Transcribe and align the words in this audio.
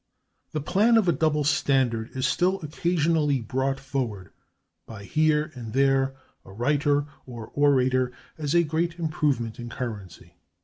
The 0.53 0.61
plan 0.61 0.97
of 0.97 1.07
a 1.07 1.11
double 1.11 1.43
standard 1.43 2.09
is 2.15 2.25
still 2.25 2.59
occasionally 2.61 3.39
brought 3.39 3.79
forward 3.79 4.31
by 4.87 5.03
here 5.03 5.51
and 5.53 5.73
there 5.73 6.15
a 6.43 6.51
writer 6.51 7.05
or 7.27 7.49
orator 7.53 8.11
as 8.35 8.55
a 8.55 8.63
great 8.63 8.97
improvement 8.97 9.59
in 9.59 9.69
currency. 9.69 10.37